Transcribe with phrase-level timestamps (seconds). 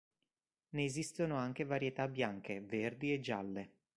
[0.69, 3.71] Ne esistono anche varietà bianche, verdi e gialle.